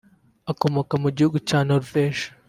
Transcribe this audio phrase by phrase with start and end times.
[0.51, 2.23] Akomoka mu gihugu cya Norvège